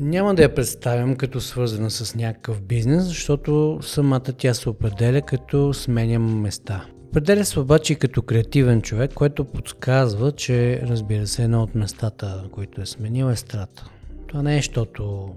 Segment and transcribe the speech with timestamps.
[0.00, 5.74] Няма да я представям като свързана с някакъв бизнес, защото самата тя се определя като
[5.74, 6.84] сменям места.
[7.08, 12.44] Определя се обаче и като креативен човек, което подсказва, че разбира се едно от местата,
[12.52, 13.90] които е сменил е страта.
[14.26, 15.30] Това не е, защото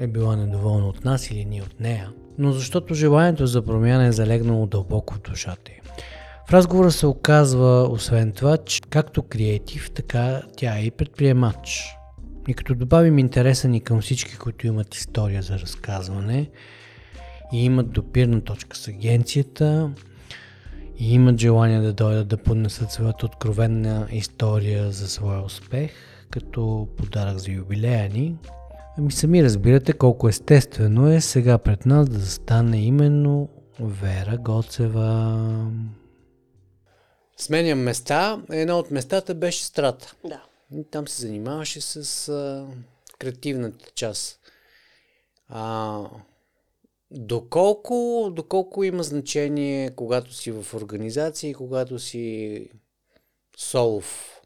[0.00, 4.12] е била недоволна от нас или ние от нея, но защото желанието за промяна е
[4.12, 5.80] залегнало дълбоко в душата й.
[6.48, 11.94] В разговора се оказва, освен това, че както креатив, така тя е и предприемач.
[12.48, 16.50] И като добавим интереса ни към всички, които имат история за разказване
[17.52, 19.90] и имат допирна точка с агенцията,
[20.98, 25.92] и имат желание да дойдат да поднесат своята откровенна история за своя успех,
[26.30, 28.36] като подарък за юбилея ни,
[28.98, 33.48] ами сами разбирате колко естествено е сега пред нас да застане именно
[33.80, 35.70] Вера Гоцева.
[37.36, 38.42] Сменям места.
[38.50, 40.14] Едно от местата беше страта.
[40.28, 40.42] Да.
[40.72, 42.66] И там се занимаваше с а,
[43.18, 44.40] креативната част.
[45.48, 46.00] А,
[47.10, 52.68] доколко, доколко има значение, когато си в организация и когато си
[53.56, 54.40] солов,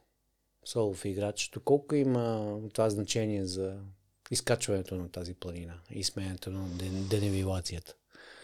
[0.65, 3.79] солов играч, доколко има това значение за
[4.31, 6.69] изкачването на тази планина и сменянето на
[7.09, 7.95] денивилацията?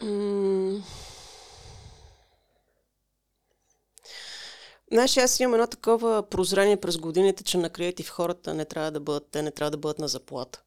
[0.03, 0.83] Mm.
[4.93, 9.01] Знаеш, аз имам едно такова прозрение през годините, че на креатив хората не трябва да
[9.01, 10.63] бъдат, те не трябва да бъдат на заплата.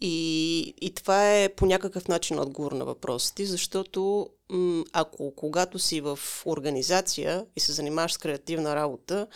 [0.00, 6.00] И, и това е по някакъв начин отговор на въпросите, защото м- ако когато си
[6.00, 9.26] в организация и се занимаваш с креативна работа,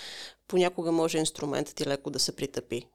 [0.49, 2.87] понякога може инструментът ти леко да се притъпи.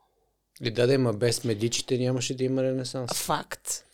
[0.61, 3.11] И да, да има без медичите нямаше да има ренесанс.
[3.13, 3.85] Факт.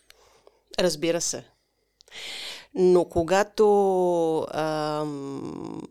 [0.78, 1.44] Разбира се.
[2.78, 5.82] Но когато ам,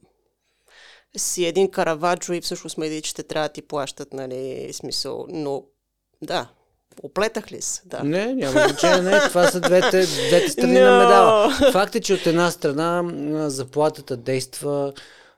[1.18, 5.64] си един караваджо и всъщност медичите трябва да ти плащат, нали, смисъл, но
[6.22, 6.50] да,
[7.04, 7.82] Оплетах ли се?
[7.86, 8.04] Да.
[8.04, 9.02] Не, няма значение.
[9.02, 10.90] Не, това са двете, двете страни no.
[10.90, 11.72] на медала.
[11.72, 13.04] Факт е, че от една страна
[13.50, 14.94] заплатата действа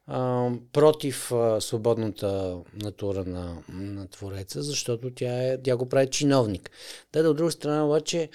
[0.08, 6.72] а, против а, свободната натура на, на Твореца, защото тя, е, тя го прави чиновник.
[7.14, 8.30] Да, да, от друга страна обаче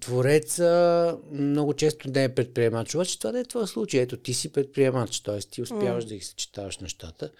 [0.00, 4.00] Твореца много често не е предприемач, обаче това не е твой случай.
[4.00, 5.38] Ето, ти си предприемач, т.е.
[5.38, 6.08] ти успяваш mm.
[6.08, 7.30] да ги съчетаваш нещата.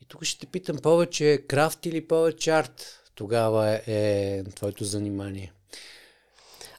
[0.00, 2.98] И тук ще те питам повече крафт или повече арт?
[3.14, 5.52] Тогава е, е твоето занимание.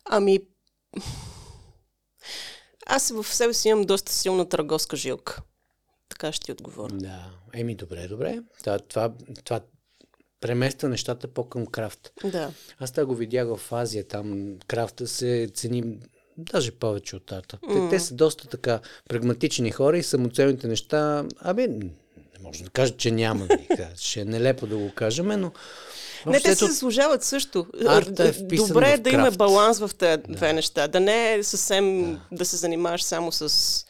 [0.06, 0.40] Ами,
[2.86, 5.42] аз в себе си имам доста силна търговска жилка.
[6.10, 6.94] Така ще ти отговоря.
[6.94, 7.32] Да.
[7.54, 8.40] Еми, добре, добре.
[8.60, 9.14] Това, това,
[9.44, 9.62] това
[10.44, 12.12] премества нещата по-към крафт.
[12.24, 12.52] Да.
[12.80, 15.84] Аз това го видях в Азия, там крафта се цени
[16.38, 17.58] даже повече от арта.
[17.58, 17.90] Mm.
[17.90, 21.90] Те, те са доста така прагматични хора и самоцелните неща, абе, не
[22.42, 23.48] може да кажа, че няма.
[23.96, 25.52] Ще е нелепо да го кажем, но
[26.26, 27.68] не, те се заслужават също.
[28.26, 30.34] е Добре е да има баланс в тези да.
[30.34, 30.88] две неща.
[30.88, 33.86] Да не е съвсем да, да се занимаваш само с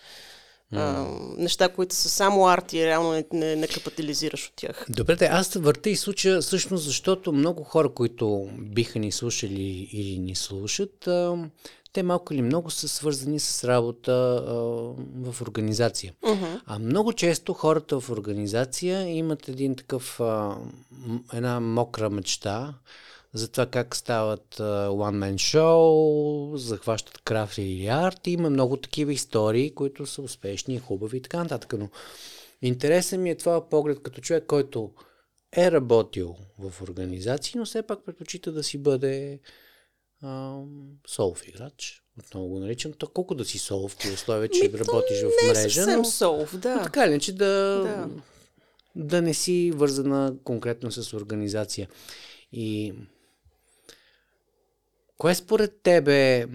[0.75, 1.07] а,
[1.37, 4.85] неща, които са само арт и реално не, не, не капитализираш от тях.
[4.89, 10.19] Добре, те, аз върта и случая всъщност, защото много хора, които биха ни слушали или
[10.19, 11.37] ни слушат, а,
[11.93, 14.11] те малко или много са свързани с работа
[14.47, 14.53] а,
[15.31, 16.13] в организация.
[16.23, 16.61] Uh-huh.
[16.65, 20.55] А много често хората в организация имат един такъв, а,
[21.33, 22.73] една мокра мечта
[23.33, 28.27] за това как стават one-man show, захващат крафт или арт.
[28.27, 31.73] Има много такива истории, които са успешни, хубави и така нататък.
[31.79, 31.89] Но
[32.61, 34.91] интересен ми е това поглед като човек, който
[35.55, 39.39] е работил в организации, но все пак предпочита да си бъде
[41.07, 42.03] солов играч.
[42.19, 42.93] Отново го наричам.
[42.93, 45.85] То колко да си солов при условие, че Ми, работиш в мрежа.
[45.85, 46.75] Не но, солов, да.
[46.75, 47.45] Но така ли, че да,
[47.83, 48.09] да.
[48.95, 51.89] да не си вързана конкретно с организация.
[52.51, 52.93] И
[55.17, 56.47] кое според тебе,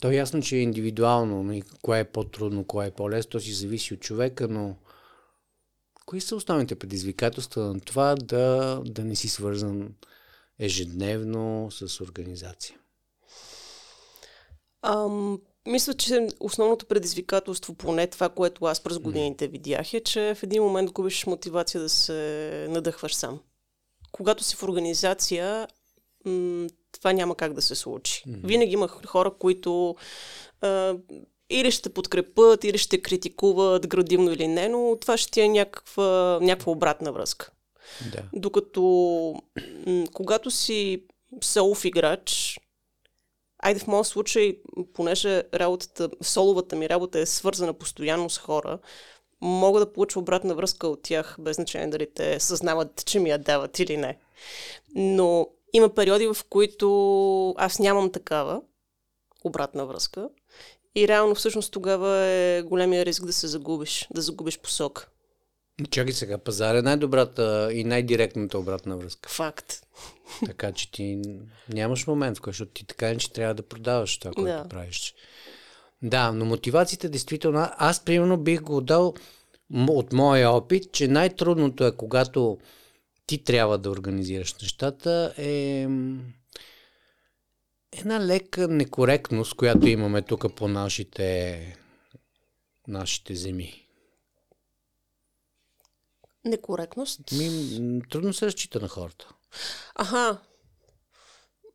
[0.00, 3.40] то е ясно, че е индивидуално, но и кое е по-трудно, кое е по-лесно, то
[3.40, 4.76] си зависи от човека, но
[6.06, 9.94] кои са основните предизвикателства на това да, да не си свързан
[10.58, 12.76] ежедневно с организация?
[14.82, 20.42] Ам, мисля, че основното предизвикателство, поне това, което аз през годините видях, е, че в
[20.42, 23.40] един момент губиш мотивация да се надъхваш сам.
[24.12, 25.68] Когато си в организация,
[26.24, 28.22] м- това няма как да се случи.
[28.26, 28.46] Mm-hmm.
[28.46, 29.96] Винаги има хора, които
[30.60, 30.94] а,
[31.50, 36.72] или ще подкрепят, или ще критикуват, градивно или не, но това ще е някаква, някаква
[36.72, 37.50] обратна връзка.
[38.12, 38.22] Да.
[38.32, 38.82] Докато
[39.86, 41.02] м- когато си
[41.40, 42.60] селф играч,
[43.62, 44.58] Айде в моят случай,
[44.92, 48.78] понеже работата, соловата ми работа е свързана постоянно с хора,
[49.40, 53.38] мога да получа обратна връзка от тях, без значение дали те съзнават, че ми я
[53.38, 54.18] дават или не.
[54.94, 58.62] Но Има периоди, в които аз нямам такава
[59.44, 60.28] обратна връзка.
[60.94, 65.08] И реално всъщност тогава е големия риск да се загубиш, да загубиш посока.
[65.90, 69.28] Чакай сега, пазар е най-добрата и най-директната обратна връзка.
[69.28, 69.86] Факт.
[70.46, 71.22] Така че ти
[71.68, 74.68] нямаш момент, в който ти така че трябва да продаваш това, което Да.
[74.68, 75.14] правиш.
[76.02, 79.14] Да, но мотивацията действително, аз примерно бих го дал
[79.88, 82.58] от моя опит, че най-трудното е когато
[83.30, 85.86] ти трябва да организираш нещата, е
[87.92, 91.76] една лека некоректност, която имаме тук по нашите,
[92.88, 93.86] нашите земи.
[96.44, 97.20] Некоректност.
[97.32, 99.28] Ми, трудно се разчита на хората.
[99.94, 100.38] Аха.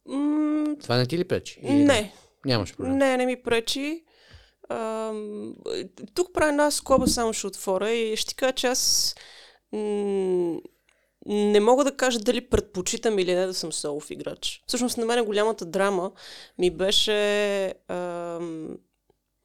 [0.06, 1.60] М- Това не ти ли пречи?
[1.64, 2.14] Или не.
[2.46, 2.98] Нямаш проблем.
[2.98, 4.04] Не, не ми пречи.
[4.70, 5.56] Ам,
[6.14, 9.16] тук правя една скоба, само ще отворя и ще кажа, че аз
[9.72, 10.60] м-
[11.26, 14.64] не мога да кажа дали предпочитам или не да съм солов играч.
[14.68, 16.12] Всъщност на мен голямата драма
[16.58, 18.78] ми беше ам,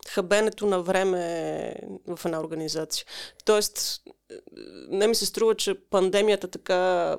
[0.08, 1.74] хабенето на време
[2.06, 3.06] в една организация.
[3.44, 4.02] Тоест,
[4.88, 7.16] не ми се струва, че пандемията така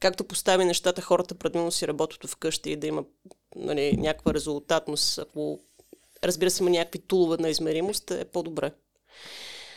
[0.00, 3.04] както постави нещата, хората предимно си работят вкъщи и да има
[3.56, 5.60] нали, някаква резултатност, ако
[6.24, 8.72] разбира се има някакви тулове на измеримост, е по-добре.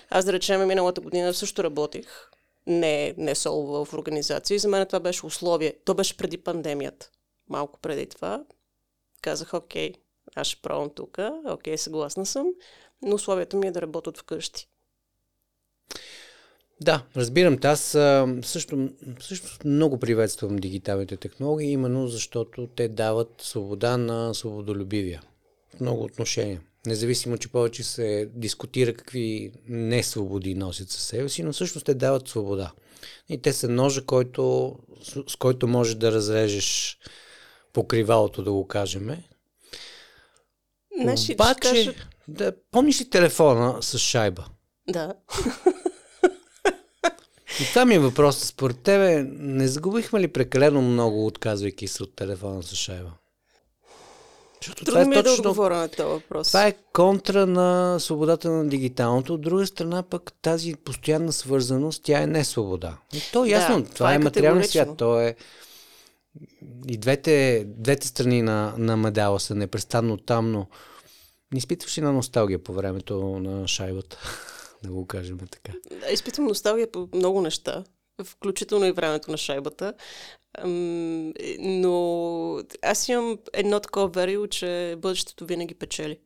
[0.10, 2.30] Аз да речем миналата година също работих,
[2.68, 5.74] не, не соло в организация и за мен това беше условие.
[5.86, 7.10] То беше преди пандемията.
[7.50, 8.44] Малко преди това
[9.22, 9.94] казах, окей,
[10.36, 12.48] аз ще пробвам тук, окей, съгласна съм,
[13.02, 14.69] но условието ми е да работя от вкъщи.
[16.81, 17.58] Да, разбирам.
[17.64, 17.81] Аз
[18.42, 25.22] също, също много приветствам дигиталните технологии, именно защото те дават свобода на свободолюбивия.
[25.75, 26.62] В много отношения.
[26.86, 32.28] Независимо, че повече се дискутира какви несвободи носят със себе си, но всъщност те дават
[32.28, 32.72] свобода.
[33.30, 36.98] И те са ножа, който, с, с който можеш да разрежеш
[37.74, 39.18] покривалото, да го кажем.
[41.16, 41.94] Ще Обаче, кажа...
[42.28, 44.46] да, помниш ли телефона с шайба?
[44.90, 45.14] Да.
[47.62, 48.44] И това ми е въпросът.
[48.44, 53.12] Според тебе, не загубихме ли прекалено много, отказвайки се от телефона с шайба?
[54.68, 55.42] Защото това Трудно е ми е да точно...
[55.42, 56.48] отговоря на този въпрос.
[56.48, 59.34] Това е контра на свободата на дигиталното.
[59.34, 62.98] От друга страна пък тази постоянна свързаност, тя е не свобода.
[63.14, 64.98] И то е ясно, Да, това, това е е материален свят.
[64.98, 65.36] То е
[66.88, 70.68] и двете, двете страни на, на медала са непрестанно там, но
[71.52, 74.18] не изпитваш ли на носталгия по времето на шайбата?
[74.84, 75.72] да го кажем така.
[76.00, 77.84] Да, изпитвам носталгия по много неща,
[78.24, 79.94] включително и времето на шайбата.
[80.58, 80.68] Е,
[81.60, 86.19] Но аз имам едно такова верио, че бъдещето винаги печели.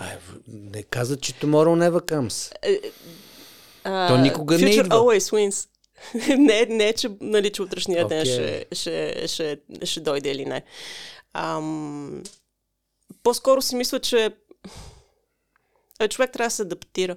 [0.00, 2.54] В- не каза, че tomorrow never comes.
[3.84, 4.96] А, То никога не future идва.
[4.96, 5.18] always
[5.50, 5.68] wins.
[6.36, 8.32] не, не, че, нали, че утрешния ден Окей.
[8.32, 10.62] ще, ще, ще, ще дойде или не.
[11.32, 12.22] Ам,
[13.22, 14.30] по-скоро си мисля, че
[16.00, 17.16] е, човек трябва да се адаптира.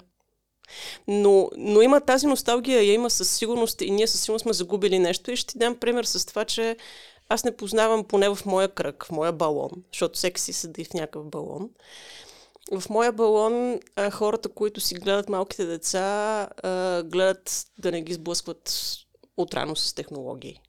[1.07, 4.99] Но, но има тази носталгия, я има със сигурност и ние със сигурност сме загубили
[4.99, 5.31] нещо.
[5.31, 6.77] И ще ти дам пример с това, че
[7.29, 10.93] аз не познавам поне в моя кръг, в моя балон, защото всеки си седи в
[10.93, 11.69] някакъв балон.
[12.71, 15.99] В моя балон а, хората, които си гледат малките деца,
[16.63, 18.73] а, гледат да не ги сблъскват
[19.37, 20.61] отрано с технологии.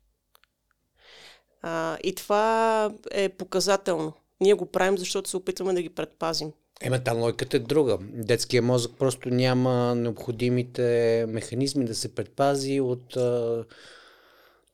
[1.63, 4.13] А, и това е показателно.
[4.41, 6.53] Ние го правим, защото се опитваме да ги предпазим.
[6.81, 7.99] Ема там логиката е друга.
[8.01, 13.65] Детския мозък просто няма необходимите механизми да се предпази от а,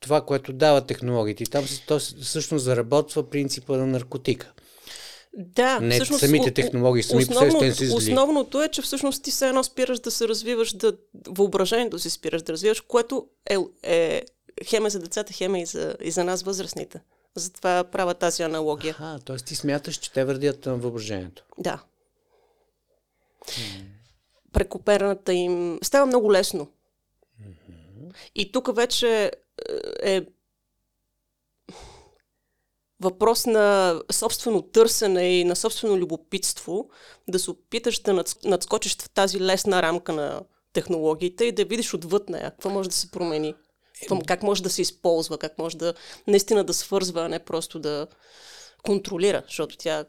[0.01, 1.43] това, което дава технологиите.
[1.43, 4.53] И там се, то всъщност заработва принципа на наркотика.
[5.35, 7.95] Да, Не всъщност, самите технологии, сами по себе си зли.
[7.95, 10.93] Основното е, че всъщност ти все едно спираш да се развиваш, да
[11.29, 14.23] въображението си спираш да развиваш, което е, е
[14.65, 17.01] хем е за децата, хем е и за, и за нас възрастните.
[17.35, 18.97] Затова правя тази аналогия.
[19.01, 19.37] А, т.е.
[19.37, 21.45] ти смяташ, че те върдят на въображението.
[21.59, 21.83] Да.
[24.53, 26.69] Прекоперната им става много лесно.
[28.35, 29.33] И тук вече
[30.03, 30.27] е, е
[33.01, 36.91] въпрос на собствено търсене и на собствено любопитство
[37.29, 40.43] да се опиташ да надс- надскочиш в тази лесна рамка на
[40.73, 43.55] технологиите и да видиш отвъд нея, какво може да се промени,
[44.01, 45.95] какво- как може да се използва, как може да
[46.27, 48.07] наистина да свързва, а не просто да
[48.83, 50.05] контролира, защото тя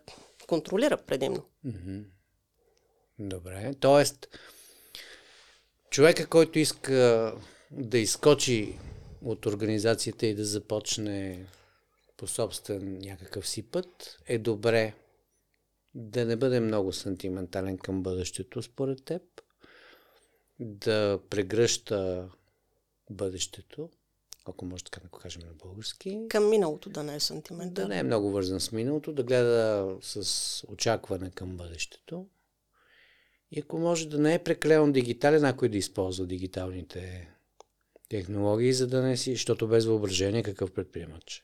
[0.47, 1.43] контролира предимно.
[3.21, 3.73] Добре.
[3.79, 4.27] Тоест,
[5.89, 7.33] човека, който иска
[7.71, 8.79] да изкочи
[9.21, 11.45] от организацията и да започне
[12.17, 14.93] по собствен някакъв си път, е добре
[15.95, 19.21] да не бъде много сантиментален към бъдещето, според теб,
[20.59, 22.29] да прегръща
[23.09, 23.89] бъдещето
[24.45, 26.25] ако може така да го кажем на български.
[26.29, 27.73] Към миналото да не е сантимент.
[27.73, 32.27] Да не е много вързан с миналото, да гледа с очакване към бъдещето.
[33.51, 37.29] И ако може да не е прекалено дигитален, някой да използва дигиталните
[38.10, 41.43] технологии, за да не си, защото без въображение какъв предприемач.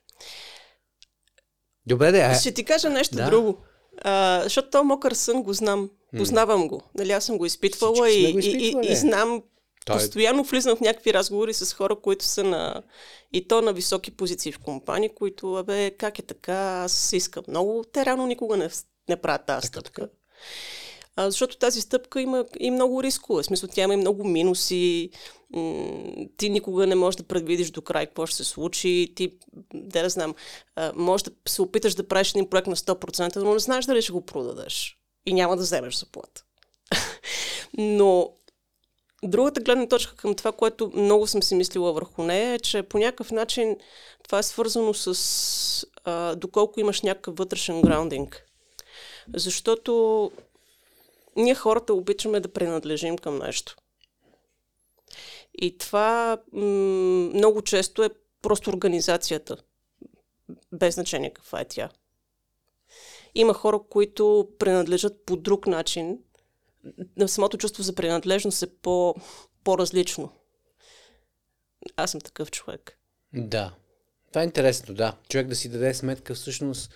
[1.86, 2.36] Добре, да.
[2.36, 3.26] Ще ти кажа нещо да.
[3.26, 3.58] друго.
[4.02, 5.90] А, защото то мокър сън го знам.
[6.18, 6.82] Познавам го.
[6.96, 9.44] Нали, аз съм го изпитвала и, го и, и, и знам.
[9.86, 9.96] Той...
[9.96, 12.84] Е- Постоянно влизам в някакви разговори с хора, които са на...
[13.34, 17.84] И то на високи позиции в компании, които, абе, как е така, аз искам много.
[17.94, 18.70] Те рано никога не,
[19.10, 20.02] не правят тази стъпка.
[20.02, 20.14] Така.
[21.20, 23.44] А, защото тази стъпка има и много рискове.
[23.44, 25.10] В смисъл, тя има и много минуси.
[26.38, 29.14] ти никога не можеш да предвидиш до край какво ще се случи.
[29.16, 29.34] Ти,
[29.74, 30.36] да да знам,
[30.76, 34.02] а, можеш да се опиташ да правиш един проект на 100%, но не знаеш дали
[34.02, 34.98] ще го продадеш.
[35.26, 36.44] И няма да вземеш заплата.
[37.78, 38.34] но
[39.24, 42.98] другата гледна точка към това, което много съм си мислила върху нея, е, че по
[42.98, 43.78] някакъв начин
[44.24, 48.44] това е свързано с а, доколко имаш някакъв вътрешен граундинг.
[49.36, 50.32] Защото
[51.38, 53.76] ние хората обичаме да принадлежим към нещо.
[55.62, 56.64] И това м-
[57.34, 58.10] много често е
[58.42, 59.58] просто организацията.
[60.72, 61.90] Без значение каква е тя.
[63.36, 66.20] Има хора, които принадлежат по друг начин.
[67.18, 69.16] На самото чувство за принадлежност е по,
[69.64, 70.32] по-различно.
[71.96, 73.00] Аз съм такъв човек.
[73.34, 73.74] Да.
[74.28, 75.18] Това е интересно, да.
[75.30, 76.94] Човек да си даде сметка всъщност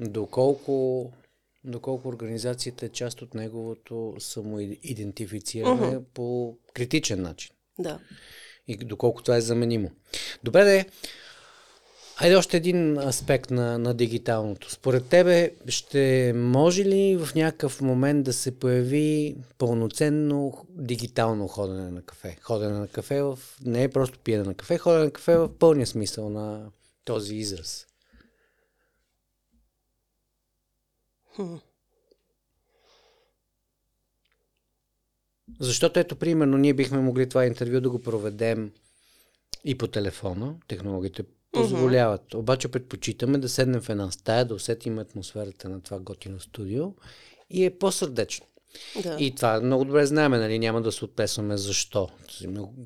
[0.00, 1.12] доколко
[1.66, 6.04] доколко организацията е част от неговото самоидентифициране uh-huh.
[6.14, 7.50] по критичен начин.
[7.78, 7.98] Да.
[8.68, 9.90] И доколко това е заменимо.
[10.44, 10.86] Добре да е.
[12.18, 14.70] Айде още един аспект на, на дигиталното.
[14.70, 22.02] Според тебе ще може ли в някакъв момент да се появи пълноценно дигитално ходене на
[22.02, 22.36] кафе?
[22.42, 23.38] Ходене на кафе в...
[23.64, 26.70] не е просто пиене на кафе, ходене на кафе в пълния смисъл на
[27.04, 27.86] този израз.
[35.60, 38.72] Защото ето, примерно, ние бихме могли това интервю да го проведем
[39.64, 40.54] и по телефона.
[40.68, 42.22] Технологиите позволяват.
[42.22, 42.38] Mm-hmm.
[42.38, 46.92] Обаче предпочитаме да седнем в една стая, да усетим атмосферата на това готино студио
[47.50, 48.46] и е по-сърдечно.
[49.02, 49.16] Да.
[49.20, 50.58] И това много добре знаем, нали?
[50.58, 52.08] няма да се отпесваме защо.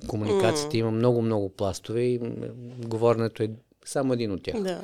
[0.07, 0.79] Комуникацията mm.
[0.79, 2.19] има много-много пластове и
[2.79, 3.51] говоренето е
[3.85, 4.63] само един от тях.
[4.63, 4.83] Да.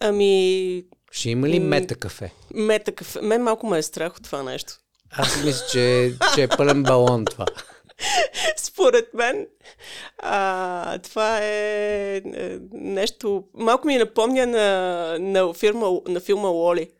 [0.00, 0.84] Ами...
[1.10, 2.32] Ще има ли мета кафе?
[2.54, 3.20] Мета кафе.
[3.20, 4.72] Мен малко ме е страх от това нещо.
[5.10, 7.46] Аз мисля, че, че е пълен балон това.
[8.56, 9.46] Според мен,
[10.18, 13.44] а, това е, е нещо...
[13.54, 16.90] Малко ми напомня на, на, фирма, на филма Лоли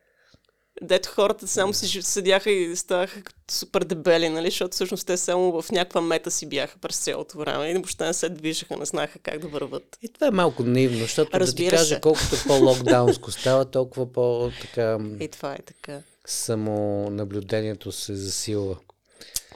[0.83, 4.47] дето хората само си седяха и ставаха супер дебели, нали?
[4.47, 8.13] защото всъщност те само в някаква мета си бяха през цялото време и въобще не
[8.13, 9.99] се движеха, не знаеха как да върват.
[10.03, 12.01] И това е малко наивно, защото Разбира да ти кажа, се.
[12.01, 14.99] колкото по-локдаунско става, толкова по-така...
[15.21, 16.01] И това е така.
[16.27, 18.77] Само наблюдението се засилва.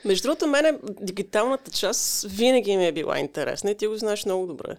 [0.04, 4.46] Между другото, мене дигиталната част винаги ми е била интересна и ти го знаеш много
[4.46, 4.76] добре.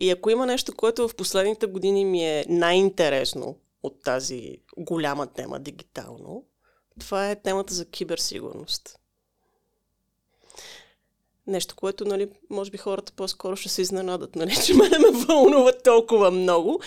[0.00, 5.60] И ако има нещо, което в последните години ми е най-интересно от тази голяма тема
[5.60, 6.44] дигитално,
[7.00, 8.98] това е темата за киберсигурност.
[11.46, 15.72] Нещо, което, нали, може би хората по-скоро ще се изненадат, нали, че мене ме вълнува
[15.72, 16.80] толкова много,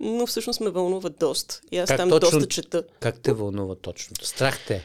[0.00, 1.60] но всъщност ме вълнува доста.
[1.72, 2.84] И аз как там точно, доста чета.
[3.00, 4.16] Как те вълнува точно?
[4.22, 4.84] Страх те,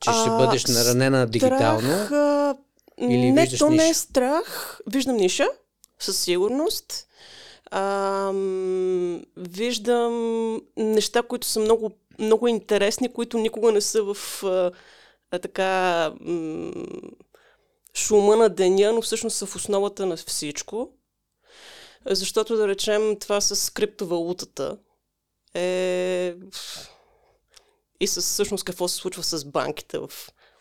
[0.00, 1.80] че а, ще бъдеш наранена дигитално?
[1.80, 2.56] Страх, а,
[3.00, 3.84] или не, то ниша?
[3.84, 4.80] не е страх.
[4.86, 5.48] Виждам ниша,
[5.98, 7.06] със сигурност.
[7.70, 8.32] А,
[9.36, 16.12] виждам неща, които са много, много интересни, които никога не са в а, така
[17.94, 20.90] шума на деня, но всъщност са в основата на всичко.
[22.06, 24.78] Защото, да речем, това с криптовалутата
[25.54, 26.34] е...
[28.00, 30.10] И с всъщност какво се случва с банките в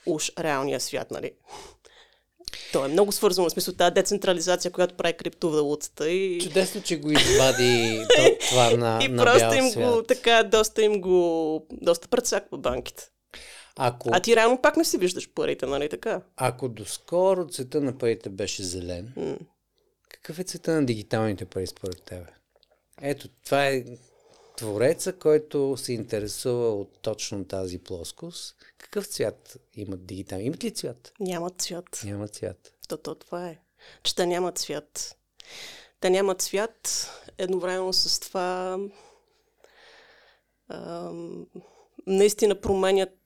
[0.05, 1.31] уж реалния свят, нали?
[2.74, 6.10] То е много свързано, в смисъл тази децентрализация, която прави криптовалутата.
[6.10, 6.41] И...
[6.41, 8.05] Чудесно, че го извади
[8.50, 9.93] това на И на просто им свят.
[9.93, 13.03] го, така, доста им го, доста прецаква банките.
[13.77, 14.10] Ако...
[14.13, 16.22] А ти реално пак не си виждаш парите, нали така?
[16.36, 19.38] Ако доскоро цвета на парите беше зелен, м-
[20.10, 22.25] какъв е цвета на дигиталните пари според тебе?
[23.01, 23.84] Ето, това е
[24.57, 28.55] твореца, който се интересува от точно тази плоскост.
[28.77, 30.45] Какъв цвят имат дигитални?
[30.45, 31.13] Имат ли цвят?
[31.19, 32.01] Нямат цвят.
[32.05, 32.74] Нямат цвят.
[32.88, 33.59] То, то това е.
[34.03, 35.17] Че те нямат цвят.
[36.00, 37.09] Те нямат цвят.
[37.38, 38.79] Едновременно с това
[40.69, 41.47] ам,
[42.07, 43.19] наистина променят,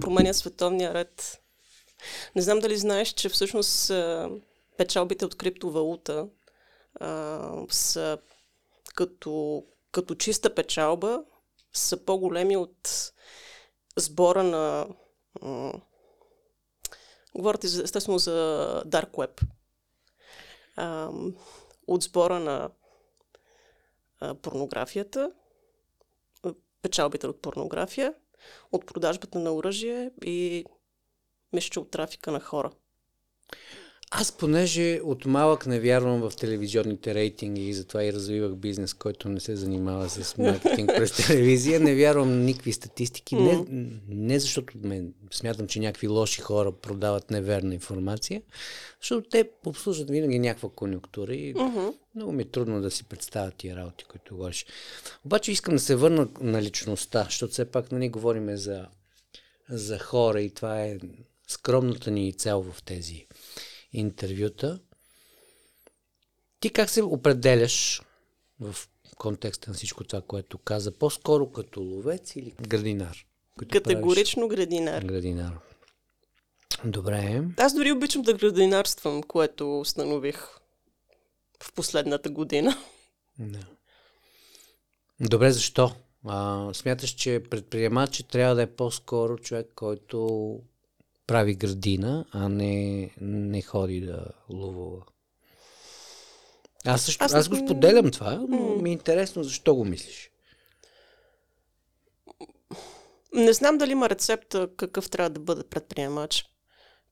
[0.00, 1.40] променят световния ред.
[2.36, 3.92] Не знам дали знаеш, че всъщност
[4.76, 6.28] печалбите от криптовалута
[6.94, 8.18] а, са
[8.94, 11.24] като, като чиста печалба
[11.72, 13.12] са по-големи от
[13.96, 14.88] сбора на...
[17.34, 18.32] Говорите естествено за
[18.86, 19.42] Dark Web.
[21.86, 22.70] От сбора на
[24.42, 25.32] порнографията,
[26.82, 28.14] печалбите от порнография,
[28.72, 30.64] от продажбата на оръжие и
[31.52, 32.70] мисля, от трафика на хора.
[34.12, 39.28] Аз понеже от малък не вярвам в телевизионните рейтинги и затова и развивах бизнес, който
[39.28, 43.64] не се занимава с маркетинг през телевизия, не вярвам никакви статистики, не,
[44.08, 48.42] не защото ме, смятам, че някакви лоши хора продават неверна информация,
[49.00, 51.94] защото те обслужват винаги някаква конюнктура и uh-huh.
[52.14, 54.66] много ми е трудно да си представя тия работи, които говориш.
[55.24, 58.86] Обаче искам да се върна на личността, защото все пак нали, говорим за,
[59.68, 60.98] за хора и това е
[61.48, 63.26] скромната ни цел в тези
[63.92, 64.80] интервюта.
[66.60, 68.02] Ти как се определяш
[68.60, 68.76] в
[69.16, 70.92] контекста на всичко това, което каза?
[70.92, 73.26] По-скоро като ловец или градинар?
[73.58, 74.56] Категорично правиш?
[74.56, 75.02] градинар.
[75.04, 75.58] Градинар.
[76.84, 77.42] Добре.
[77.56, 80.48] Аз дори обичам да градинарствам, което установих
[81.62, 82.76] в последната година.
[83.38, 83.60] Да.
[85.20, 85.92] Добре, защо?
[86.26, 90.60] А, смяташ, че предприемач трябва да е по-скоро човек, който
[91.30, 95.02] прави градина, а не, не ходи да ловува.
[96.86, 100.30] Аз, също, аз, аз го споделям това, но ми е интересно защо го мислиш.
[103.34, 106.44] Не знам дали има рецепта какъв трябва да бъде предприемач.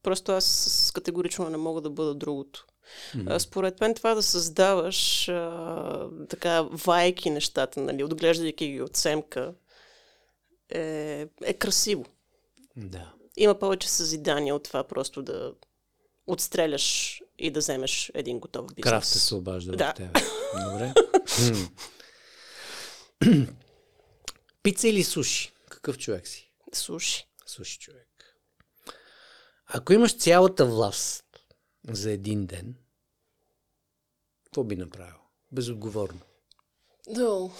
[0.02, 2.66] Просто аз категорично не мога да бъда другото.
[3.14, 3.38] Mm-hmm.
[3.38, 9.54] Според мен това да създаваш а, така вайки нещата, нали, отглеждайки ги от семка,
[10.70, 12.04] е, е красиво.
[12.76, 15.52] Да има повече съзидание от това просто да
[16.26, 18.90] отстреляш и да вземеш един готов бизнес.
[18.90, 19.92] Крафта се обажда да.
[19.92, 20.20] в тебе.
[20.64, 20.94] Добре.
[24.62, 25.52] Пица или суши?
[25.70, 26.50] Какъв човек си?
[26.74, 27.28] Суши.
[27.46, 28.08] Суши човек.
[29.66, 31.24] Ако имаш цялата власт
[31.88, 32.74] за един ден,
[34.44, 35.18] какво би направил?
[35.52, 36.20] Безотговорно.
[37.08, 37.50] Да.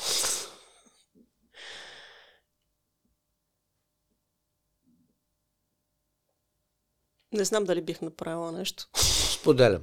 [7.39, 8.89] Не знам дали бих направила нещо.
[9.33, 9.83] Споделям.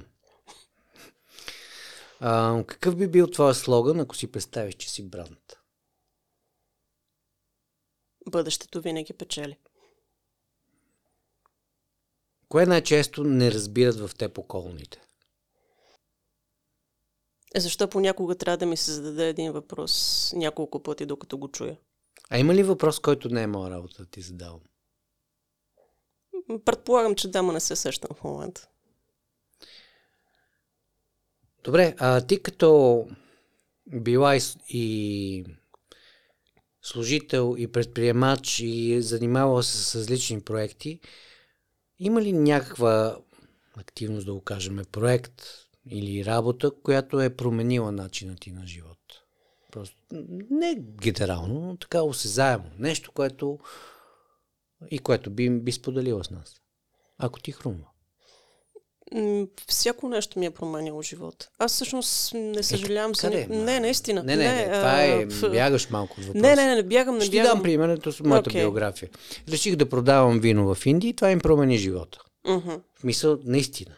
[2.20, 5.58] А, какъв би бил твоя слоган, ако си представиш, че си бранд?
[8.30, 9.58] Бъдещето винаги печели.
[12.48, 15.00] Кое най-често не разбират в теб околните?
[17.54, 21.76] Е, защо понякога трябва да ми се зададе един въпрос няколко пъти, докато го чуя?
[22.30, 24.60] А има ли въпрос, който не е моя работа да ти задавам?
[26.64, 28.68] Предполагам, че дама не се сещам в момента.
[31.64, 33.04] Добре, а ти като
[33.86, 35.44] била и, и
[36.82, 41.00] служител и предприемач и занимавала се с различни проекти,
[41.98, 43.18] има ли някаква
[43.76, 45.42] активност, да го кажем, проект
[45.90, 48.98] или работа, която е променила начина ти на живот?
[49.72, 49.96] Просто
[50.50, 52.70] не генерално, но така осезаемо.
[52.78, 53.58] Нещо, което
[54.90, 56.54] и което би, би споделила с нас,
[57.18, 57.86] ако ти хрумва.
[59.68, 61.48] Всяко нещо ми е променило живота.
[61.58, 63.30] Аз всъщност не съжалявам е, се.
[63.30, 64.22] Не, не, наистина.
[64.22, 65.50] Не, не, не, това е, в...
[65.50, 66.42] бягаш малко от въпроса.
[66.42, 67.46] Не, не, не, не бягам, не Ще бягам.
[67.46, 68.60] Ще дам пример с моята okay.
[68.60, 69.10] биография.
[69.48, 72.18] Реших да продавам вино в Индия и това им промени живота.
[72.46, 72.80] Uh-huh.
[72.94, 73.96] В мисъл, наистина.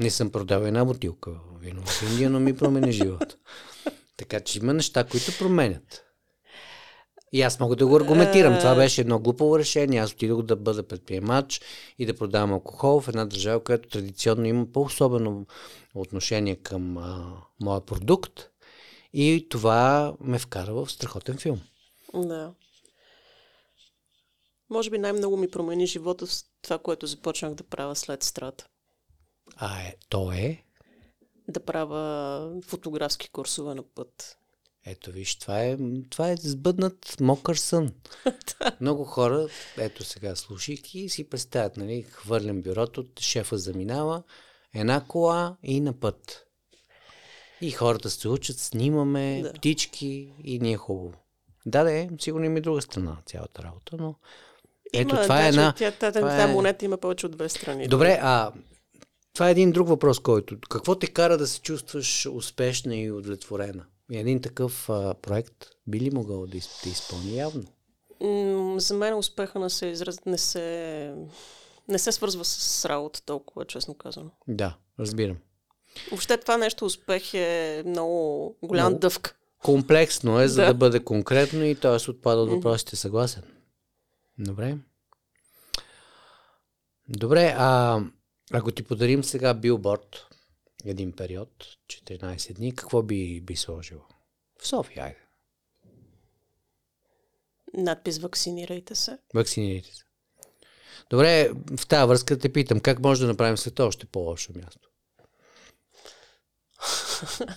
[0.00, 3.36] Не съм продавал една бутилка вино в Индия, но ми промени живота.
[4.16, 6.04] Така че има неща, които променят.
[7.32, 8.58] И аз мога да го аргументирам.
[8.58, 10.00] Това беше едно глупаво решение.
[10.00, 11.60] Аз отидох да бъда предприемач
[11.98, 15.46] и да продавам алкохол в една държава, която традиционно има по-особено
[15.94, 18.50] отношение към а, моя продукт.
[19.12, 21.60] И това ме вкара в страхотен филм.
[22.14, 22.52] Да.
[24.70, 28.66] Може би най-много ми промени живота с това, което започнах да правя след страта.
[29.56, 30.64] А е, то е?
[31.48, 34.38] Да правя фотографски курсове на път.
[34.86, 35.78] Ето виж, това е,
[36.10, 37.92] това е сбъднат мокър сън.
[38.80, 44.22] Много хора, ето сега слушайки, си представят, нали, хвърлям бюрото, шефа заминава,
[44.74, 46.46] една кола и на път.
[47.60, 49.52] И хората се учат, снимаме да.
[49.52, 51.14] птички и ни е хубаво.
[51.66, 54.14] Да, да, е, сигурно има и друга страна цялата работа, но
[54.92, 55.72] ето има, това е една...
[55.72, 56.52] Тя, тя, това тя, е...
[56.52, 57.88] монета има повече от две страни.
[57.88, 58.52] Добре, а
[59.34, 60.56] това е един друг въпрос, който...
[60.70, 63.84] Какво те кара да се чувстваш успешна и удовлетворена?
[64.12, 65.54] Един такъв а, проект
[65.86, 67.64] би ли могъл да, да изпълни явно?
[68.80, 70.24] За мен успеха не се, израз...
[70.24, 71.14] не се
[71.88, 74.30] Не се свързва с работа толкова, честно казано.
[74.48, 75.36] Да, разбирам.
[76.10, 79.00] Въобще това нещо успех е много голям Много.
[79.00, 79.34] дъвка.
[79.58, 80.66] Комплексно е, за да, Да.
[80.72, 82.10] да бъде конкретно и т.е.
[82.10, 82.96] отпада от въпросите.
[82.96, 83.42] Съгласен.
[84.38, 84.76] Добре.
[87.08, 88.00] Добре, а
[88.52, 90.26] ако ти подарим сега билборд,
[90.84, 94.06] един период, 14 дни, какво би, би сложила?
[94.58, 95.18] В София, айде.
[97.74, 99.18] Надпис вакцинирайте се.
[99.34, 100.04] Вакцинирайте се.
[101.10, 104.88] Добре, в тази връзка те питам, как може да направим света още по-лошо място?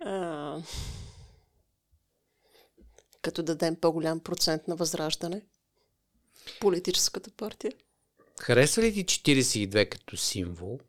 [0.00, 0.62] А,
[3.22, 5.42] като дадем по-голям процент на възраждане.
[6.60, 7.72] Политическата партия.
[8.40, 10.80] Харесва ли ти 42 като символ?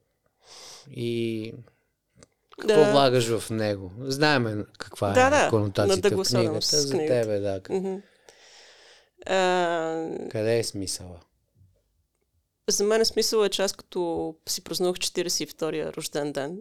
[0.91, 1.53] И
[2.61, 2.91] какво Да.
[2.91, 3.91] влагаш в него?
[3.99, 6.77] Знаеме каква Да, е да, конотацията да в книгата.
[6.77, 7.21] За книгата.
[7.21, 7.61] тебе, да.
[9.25, 11.19] А, Къде е смисъла?
[12.69, 16.59] за мен смисъл е, че аз като си празнувах 42-я рожден ден,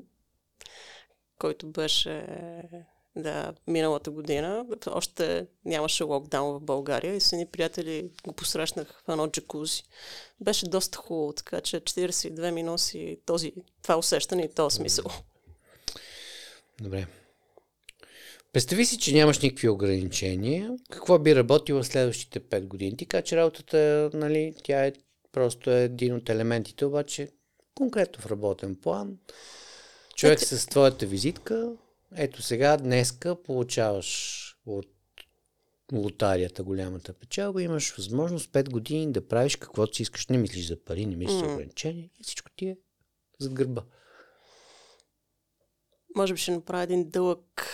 [1.39, 2.27] който беше
[3.17, 9.09] да, миналата година, още нямаше локдаун в България и с едни приятели го посрещнах в
[9.09, 9.83] едно джакузи.
[10.41, 15.05] Беше доста хубаво, така че 42 ми носи този, това усещане и този смисъл.
[16.83, 17.07] Добре.
[18.53, 20.77] Представи си, че нямаш никакви ограничения.
[20.91, 22.97] Какво би работило в следващите 5 години?
[22.97, 24.93] Ти кажа, че работата, нали, тя е
[25.33, 27.29] просто е един от елементите, обаче
[27.75, 29.19] конкретно в работен план.
[30.17, 31.73] Човек с твоята визитка,
[32.17, 34.87] ето сега, днеска получаваш от
[35.93, 40.27] лотарията голямата печалба, имаш възможност 5 години да правиш каквото си искаш.
[40.27, 42.77] Не мислиш за пари, не мислиш за ограничения и всичко ти е
[43.39, 43.83] зад гърба.
[46.17, 47.67] Може би ще направя един дълъг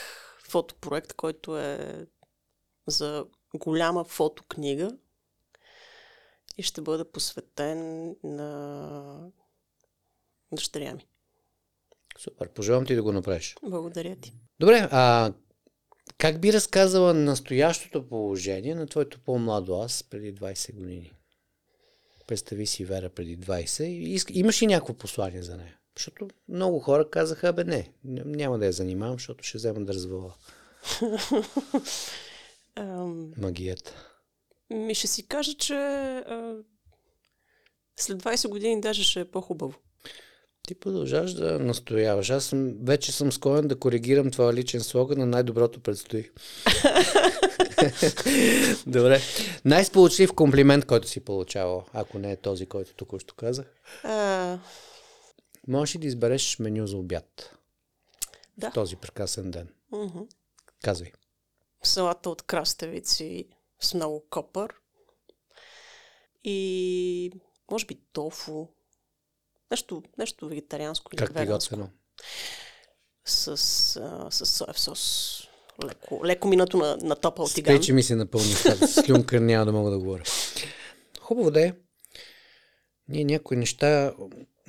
[0.49, 2.07] фотопроект, който е
[2.87, 4.97] за голяма фотокнига
[6.59, 9.31] и ще бъде посветен на
[10.53, 11.07] дъщеря ми.
[12.19, 13.57] Супер, пожелавам ти да го направиш.
[13.63, 14.33] Благодаря ти.
[14.61, 15.33] Добре, а
[16.19, 21.13] как би разказала настоящото положение на твоето по-младо аз преди 20 години?
[22.27, 25.79] Представи си Вера преди 20 и иск- имаш ли някакво послание за нея?
[25.97, 30.35] Защото много хора казаха, бе не, няма да я занимавам, защото ще взема да развала
[33.37, 33.95] магията.
[34.71, 36.57] ми ще си кажа, че а,
[37.97, 39.75] след 20 години даже ще е по-хубаво.
[40.69, 42.31] Ти продължаваш да настояваш.
[42.31, 46.31] Аз съм, вече съм склонен да коригирам твоя личен слоган на най-доброто предстои.
[48.87, 49.21] Добре.
[49.65, 53.67] Най-сполучлив комплимент, който си получавал, ако не е този, който току-що казах.
[54.03, 54.59] А,
[55.69, 57.57] Можеш ли да избереш меню за обяд
[58.59, 58.71] да.
[58.71, 59.69] в този прекрасен ден?
[59.93, 60.21] Мгм.
[60.83, 61.13] Казвай.
[61.83, 63.49] салата от краставици
[63.81, 64.75] с много копър
[66.45, 67.33] и
[67.71, 68.67] може би тофу.
[69.75, 71.89] Нещо, нещо вегетарианско или Как веганско.
[73.25, 73.49] С,
[73.97, 75.43] а, с соев сос.
[75.85, 77.77] Леко, леко минато на, на топъл тиган.
[77.77, 78.55] Тъй, че ми се напълни
[78.87, 80.23] слюнка, няма да мога да говоря.
[81.21, 81.73] Хубаво да е.
[83.09, 84.15] Ние някои неща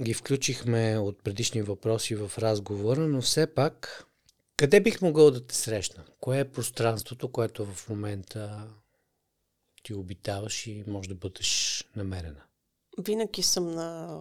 [0.02, 4.06] ги включихме от предишни въпроси в разговора, но все пак,
[4.58, 6.06] къде бих могъл да те срещна?
[6.20, 8.68] Кое е пространството, което в момента
[9.84, 12.44] ти обитаваш и може да бъдеш намерена?
[13.00, 14.20] Винаги съм на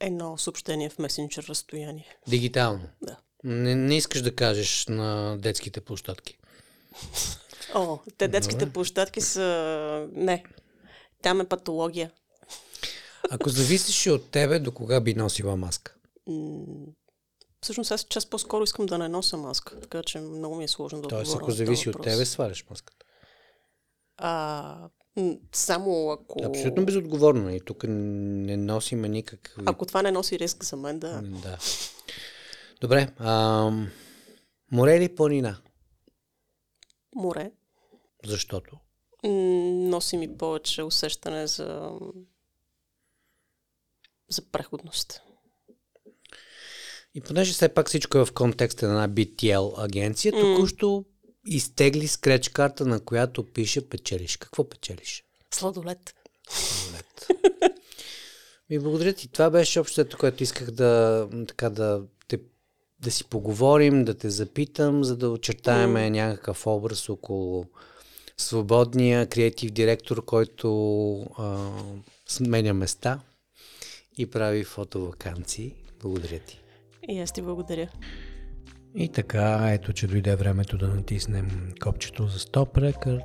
[0.00, 2.16] едно съобщение в месенджер разстояние.
[2.28, 2.88] Дигитално.
[3.02, 3.16] Да.
[3.44, 6.38] Не, не искаш да кажеш на детските площадки.
[7.74, 10.08] О, те детските площадки са...
[10.12, 10.44] Не.
[11.22, 12.10] Там е патология.
[13.30, 15.94] Ако зависеше от тебе, до кога би носила маска?
[17.60, 21.00] Всъщност аз час по-скоро искам да не нося маска, така че много ми е сложно
[21.00, 23.06] да Тоест, ако зависи от тебе, сваляш маската.
[24.16, 24.88] А,
[25.52, 26.44] само ако...
[26.44, 27.54] Абсолютно безотговорно.
[27.54, 29.62] И тук не носиме никакви...
[29.66, 31.22] Ако това не носи риск за мен, да.
[31.22, 31.58] Да.
[32.80, 33.12] Добре.
[33.18, 33.90] Ам...
[34.72, 35.58] Море или планина?
[37.14, 37.52] Море.
[38.24, 38.76] Защото?
[39.24, 41.90] Носи ми повече усещане за...
[44.28, 45.22] за преходност.
[47.14, 51.04] И понеже все пак всичко е в контекста на една BTL агенция, току-що
[51.46, 54.36] изтегли скреч карта, на която пише печелиш.
[54.36, 55.24] Какво печелиш?
[55.54, 56.14] Сладолет.
[56.92, 57.28] Лед.
[58.70, 59.28] Ми благодаря ти.
[59.28, 62.38] Това беше общото, което исках да, така да, те,
[63.00, 66.08] да си поговорим, да те запитам, за да очертаем mm.
[66.08, 67.66] някакъв образ около
[68.36, 71.70] свободния креатив директор, който а,
[72.26, 73.20] сменя места
[74.18, 75.74] и прави фотовакансии.
[76.00, 76.60] Благодаря ти.
[77.08, 77.88] И аз ти благодаря.
[78.96, 83.24] И така, ето, че дойде времето да натиснем копчето за Stop Record.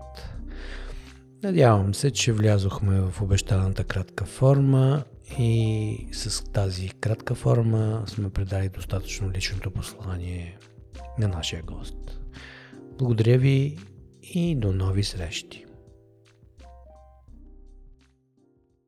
[1.43, 5.03] Надявам се, че влязохме в обещаната кратка форма
[5.39, 10.57] и с тази кратка форма сме предали достатъчно личното послание
[11.19, 12.19] на нашия гост.
[12.97, 13.77] Благодаря ви
[14.33, 15.68] и до нови срещи!